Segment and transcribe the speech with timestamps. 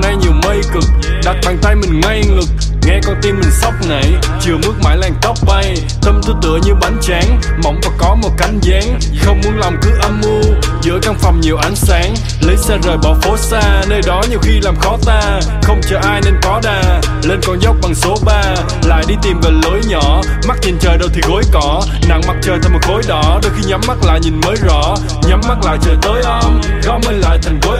[0.00, 0.84] nay nhiều mây cực,
[1.24, 2.48] đặt bàn tay mình ngay ngực,
[2.86, 6.58] nghe con tim mình sốc nảy chiều mướt mãi làn tóc bay, tâm tư tựa
[6.64, 10.42] như bánh tráng, mỏng và có một cánh dáng, không muốn lòng cứ âm mưu
[10.82, 14.38] giữa căn phòng nhiều ánh sáng, lấy xe rời bỏ phố xa, nơi đó nhiều
[14.42, 18.16] khi làm khó ta, không chờ ai nên có đà, lên con dốc bằng số
[18.24, 18.54] 3
[18.84, 22.36] lại đi tìm về lối nhỏ, mắt nhìn trời đâu thì gối cỏ, nặng mặt
[22.42, 24.96] trời thành một khối đỏ, đôi khi nhắm mắt lại nhìn mới rõ,
[25.28, 27.78] nhắm mắt lại trời tối om gom mình lại thành gối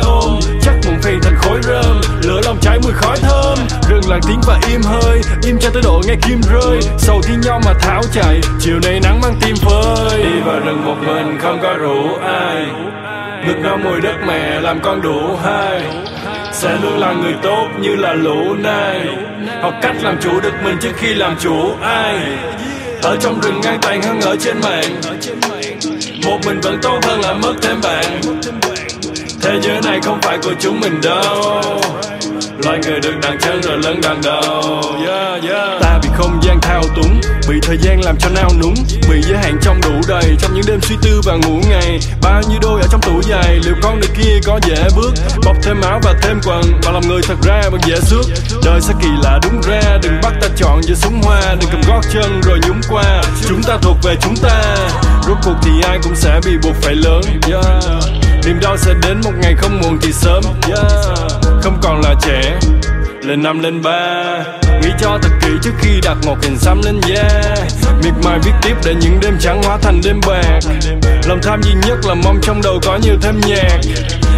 [2.95, 3.59] khói thơm.
[3.89, 6.80] Rừng lặng tiếng và im hơi, im cho tới độ nghe kim rơi.
[6.98, 10.23] Sầu thi nhau mà tháo chạy, chiều nay nắng mang tim phơi.
[10.23, 12.66] Đi vào rừng một mình không có rủ ai.
[13.47, 15.83] Ngực nó mùi đất mẹ làm con đủ hai.
[16.52, 19.01] Sẽ luôn là người tốt như là lũ nai.
[19.63, 22.19] Học cách làm chủ được mình trước khi làm chủ ai.
[23.02, 25.01] Ở trong rừng ngang tàn hơn ở trên mạng.
[26.24, 28.21] Một mình vẫn tốt hơn là mất thêm bạn
[29.45, 31.62] thế giới này không phải của chúng mình đâu.
[32.64, 34.82] Loài người được đằng chân rồi lớn đằng đầu.
[35.06, 35.80] Yeah, yeah.
[35.80, 38.74] ta bị không gian thao túng bị thời gian làm cho nao núng
[39.10, 41.98] bị giới hạn trong đủ đầy trong những đêm suy tư và ngủ ngày.
[42.22, 45.12] Bao nhiêu đôi ở trong tủ giày liệu con này kia có dễ bước?
[45.45, 48.24] Bọc thêm áo và thêm quần mà lòng người thật ra vẫn dễ xước.
[48.65, 51.80] Đời sẽ kỳ lạ đúng ra đừng bắt ta chọn giữa súng hoa đừng cầm
[51.88, 53.22] gót chân rồi nhúng qua.
[53.48, 54.76] Chúng ta thuộc về chúng ta
[55.26, 57.22] rốt cuộc thì ai cũng sẽ bị buộc phải lớn.
[57.50, 60.42] Yeah niềm đau sẽ đến một ngày không muộn thì sớm.
[60.68, 60.82] Yeah.
[61.62, 62.59] không còn là trẻ,
[63.23, 64.25] lên năm, lên ba.
[64.82, 67.54] Nghĩ cho thật kỹ trước khi đặt một hình xăm lên da.
[68.03, 70.60] Miệt mài viết tiếp để những đêm trắng hóa thành đêm bạc.
[71.28, 73.81] Lòng tham duy nhất là mong trong đầu có nhiều thêm nhạc.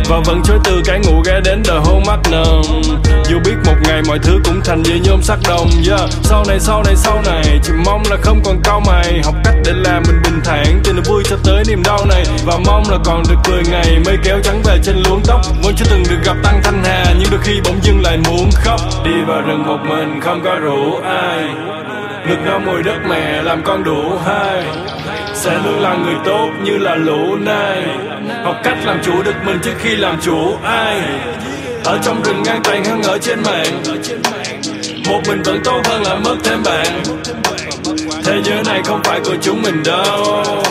[0.08, 2.82] Và vẫn chối từ cái ngủ ghé đến đời hôn mắt nồng.
[3.28, 5.68] Dù biết một ngày mọi thứ cũng thành dây nhôm sắc đồng.
[5.88, 6.10] Yeah.
[6.22, 9.20] sau này sau này sau này, chỉ mong là không còn cau mày.
[9.24, 12.25] Học cách để làm mình thản từ vui cho tới niềm đau này.
[12.44, 15.40] Và mong là còn được cười ngày mây kéo trắng về trên luống tóc.
[15.62, 18.51] Vẫn chưa từng được gặp tăng thanh hà, nhưng đôi khi bỗng dưng lại muốn
[18.55, 18.80] khóc.
[19.05, 21.45] Đi vào rừng một mình không có rủ ai.
[22.29, 24.64] Ngực nó mùi đất mẹ làm con đủ hai.
[25.34, 27.83] Sẽ luôn là người tốt như là lũ nai.
[28.45, 31.02] Học cách làm chủ được mình trước khi làm chủ ai.
[31.84, 33.83] Ở trong rừng ngang tàn hơn ở trên mạng.
[35.08, 37.02] Một mình vẫn tốt hơn là mất thêm bạn
[38.27, 40.65] thế giới này không phải của chúng mình đâu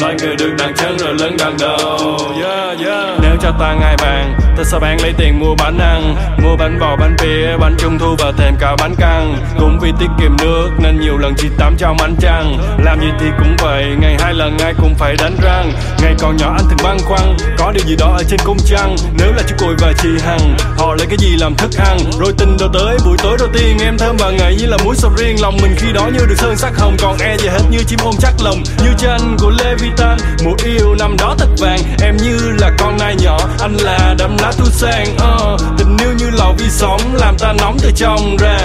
[0.00, 3.18] loài người được đằng chân rồi lớn đằng đầu yeah, yeah.
[3.22, 6.16] nếu cho ta ngay bàn ta sẽ bán lấy tiền mua bánh ăn
[6.50, 9.36] mua bánh bò bánh pia bánh trung thu và thêm cả bánh căn.
[9.58, 12.58] Cũng vì tiết kiệm nước nên nhiều lần chỉ tắm trong ánh trăng.
[12.84, 15.72] Làm gì thì cũng vậy ngày hai lần ai cũng phải đánh răng.
[16.02, 18.96] Ngày còn nhỏ anh thường băn khoăn có điều gì đó ở trên cung trăng?
[19.18, 21.98] Nếu là chú cùi và chị hằng họ lấy cái gì làm thức ăn?
[22.20, 24.96] Rồi tình đầu tới buổi tối đầu tiên em thơm và ngậy như là muối
[24.96, 25.36] sầu riêng.
[25.40, 27.98] Lòng mình khi đó như được sơn sắc hồng còn e gì hết như chim
[28.02, 28.62] ôm chắc lòng.
[28.84, 29.50] Như tranh của
[29.90, 33.38] Levitan mùa yêu năm đó thật vàng em như là con nai nhỏ.
[33.60, 37.52] Anh là đám lá tu sang uh, tình yêu như lò vi sóng làm ta
[37.58, 38.58] nóng từ trong ra.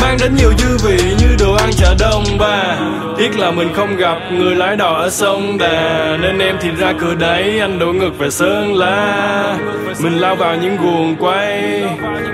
[0.00, 2.76] Mang đến nhiều dư vị như đồ ăn chợ đông ba.
[3.18, 6.16] Tiếc là mình không gặp người lái đò ở sông đà.
[6.22, 9.58] Nên em thì ra cửa đấy anh đổ ngược về sơn la.
[10.00, 11.82] Mình lao vào những guồng quay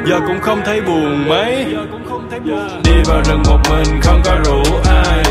[0.07, 1.67] giờ cũng không thấy buồn mấy.
[2.85, 5.25] Đi vào rừng một mình không có rủ ai.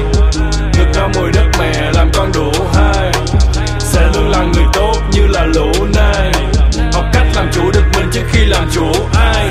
[0.78, 2.52] Ngực ra mùi đất mẹ làm con đủ
[4.54, 6.32] người tốt như là lũ này
[6.94, 9.50] học cách làm chủ được mình trước khi làm chủ ai.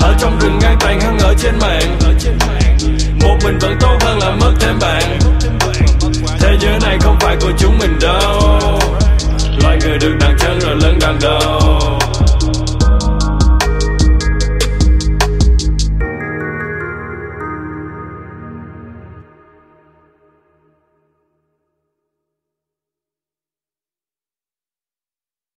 [0.00, 1.98] Ở trong rừng ngang tàn hơn ở trên mạng.
[3.20, 5.18] Một mình vẫn tốt hơn là mất thêm bạn.
[6.40, 8.60] Thế giới này không phải của chúng mình đâu.
[9.62, 11.61] Loài người được đằng chân rồi lớn đằng đầu.